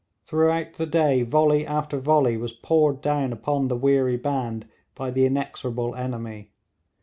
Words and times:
Throughout 0.25 0.77
the 0.77 0.87
day 0.87 1.21
volley 1.21 1.63
after 1.63 1.99
volley 1.99 2.35
was 2.35 2.53
poured 2.53 3.01
down 3.01 3.31
upon 3.31 3.67
the 3.67 3.77
weary 3.77 4.17
band 4.17 4.67
by 4.95 5.11
the 5.11 5.27
inexorable 5.27 5.93
enemy. 5.93 6.49